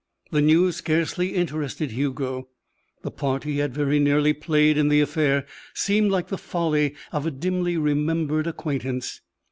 [0.31, 2.47] The news scarcely interested Hugo.
[3.03, 7.27] The part he had very nearly played in the affair seemed like the folly of
[7.27, 9.21] a dimly remembered acquaintance.